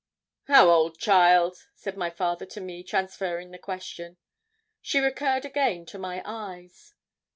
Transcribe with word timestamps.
'How 0.47 0.67
old, 0.71 0.97
child?' 0.97 1.67
said 1.75 1.95
my 1.95 2.09
father 2.09 2.47
to 2.47 2.59
me, 2.59 2.81
transferring 2.81 3.51
the 3.51 3.59
question. 3.59 4.17
She 4.81 4.97
recurred 4.99 5.45
again 5.45 5.85
to 5.85 5.99
my 5.99 6.23
eyes. 6.25 6.95